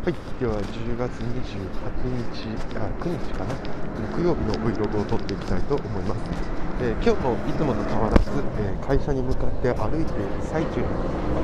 [0.00, 2.48] はい、では10月28日、
[2.80, 3.52] あ9日かな、
[4.16, 6.24] 木曜日の Vlog を撮っていきたいと思います。
[6.80, 8.30] えー、今日もいつもと変わらず、
[8.64, 10.86] えー、会社に向かって歩いている最中に、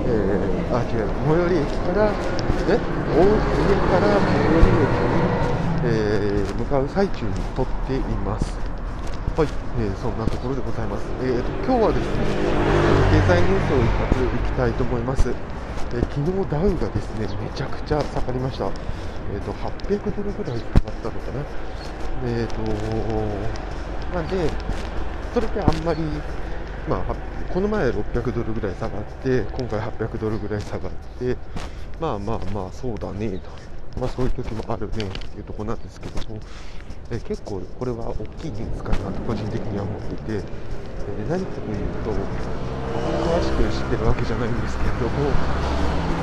[0.09, 2.09] えー、あ、違う、最寄り駅から、
[2.73, 2.81] え？
[2.81, 5.21] 大家から最寄り駅に、
[5.85, 8.57] えー、向かう最中に撮っています。
[9.37, 9.49] はい、
[9.85, 11.05] えー、そんなところでございます。
[11.21, 12.25] えーと、今日はですね、
[13.13, 15.29] 経済ニュースを一発いきたいと思います。
[15.97, 18.67] え昨日ダウがですねめちゃくちゃ下がりました、
[19.33, 21.45] えーと、800ドルぐらい下がったのかな、
[22.27, 23.77] えーと
[24.15, 24.51] なんで、
[25.35, 26.03] それであんまり、
[26.89, 27.17] まあ、
[27.53, 31.37] この前600ドルぐらい下がって、今回800ドルぐらい下がって、
[32.01, 33.51] まあまあまあ、そうだねと、
[34.01, 36.41] まあ、そういう時もあるねっていうとこなんですけども、
[37.11, 40.45] え結構これは大きいニュースかなと個人的には思っていて、
[41.09, 45.31] え何かというと、詳しく知ってるわけじゃないんですけれども、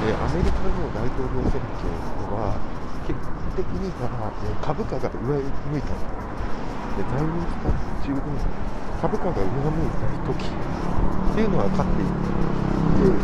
[0.03, 1.88] えアメリカの大統領選挙
[2.36, 2.59] は
[3.08, 6.23] 結果的には、え株価が上向いた
[6.94, 7.73] で在任期間
[8.06, 8.20] 中に
[9.02, 12.14] 株価が上向いた時っていうのは勝っている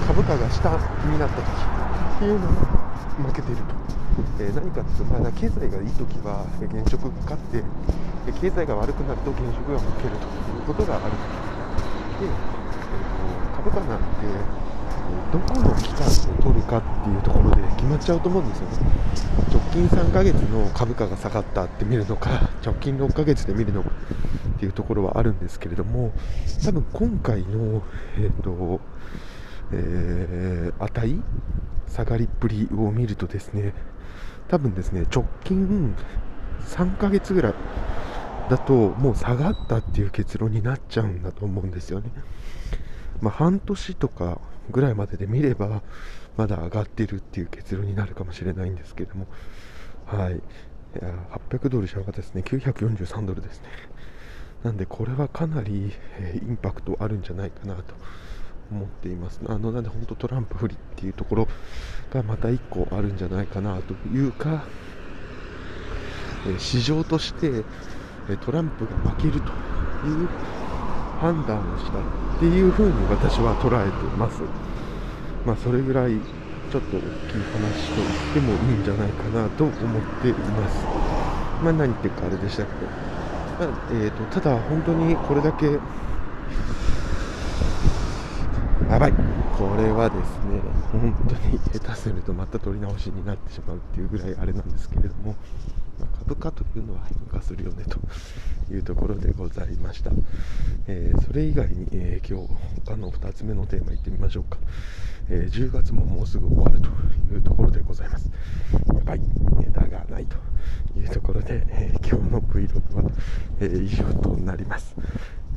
[0.07, 2.53] 株価が下になった時っていうのは
[3.21, 3.75] 負けていると、
[4.43, 7.63] えー、何かというとまだ経済がいい時は現職が勝って
[8.41, 11.48] 経済が悪くなると現職が負けるということがあるで、えー、
[13.55, 14.05] 株価なんて
[15.31, 18.77] どこの期間で取るかっていうところで決まっちゃうと思うんですよね。
[19.51, 26.11] 直近3ヶ月の株価が下がったって見るのか 直近6ヶ月で見るのかっていうところはあるんですけれども
[26.65, 27.81] 多分今回の、
[28.17, 28.81] えーと
[29.71, 31.15] えー、値
[31.87, 33.73] 下がりっぷりを見るとですね
[34.47, 35.95] 多分ですね直近
[36.65, 37.53] 3ヶ月ぐらい
[38.49, 42.11] だともう下がったっていう結論になっちゃうんだと思うんですよね。
[43.21, 44.39] まあ、半年とか
[44.71, 45.81] ぐらいまでで見れば
[46.37, 49.27] まだ上がってるっていう結論になるかもしれないんですけども、
[50.05, 50.37] はい、い
[51.01, 51.13] や
[51.49, 53.67] 800ドルじゃなかったですね、943ドルですね。
[54.63, 57.93] なんでこれはかなり、えー、インパクトあるんじゃないかなと
[58.71, 59.41] 思っています。
[59.45, 61.47] あのなんで本当トランプ不利っていうところ
[62.11, 64.63] がまた1個あるんじゃないかなというか、
[66.47, 67.63] えー、市場として、
[68.37, 70.27] トランプが負けるという
[71.19, 72.01] 判断をしたっ
[72.39, 74.41] ていう風に私は捉えてます。
[75.45, 76.19] まあ、それぐらい
[76.71, 79.75] ちょっと大きい話と言ってもいいんじゃないかなと思っ
[80.21, 80.85] ています。
[81.63, 82.87] まあ、何言ってるかあれでしたけど、
[83.59, 85.79] まあ、えーと、ただ本当にこれだけ
[88.89, 89.13] やばい
[89.57, 90.61] これはですね
[90.91, 95.35] 本当に下手するとまた取り直しになってしまうっていうぐらいあれなんですけれども、
[96.29, 97.99] 株価というのは変化するよねと
[98.71, 100.11] いうところでございました、
[100.87, 102.53] えー、それ以外に、えー、今日
[102.85, 104.59] 他の2つ目のテーマいってみましょうか、
[105.29, 106.89] えー、10月ももうすぐ終わると
[107.33, 108.29] いうところでございます。
[108.93, 109.19] やばい。
[109.19, 110.37] ネタがないと
[110.99, 113.11] いうところで、え今日の Vlog は、
[113.59, 114.95] え以上となります、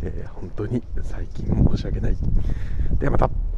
[0.03, 2.17] え本当に最近申し訳ない。
[2.99, 3.52] ではまた。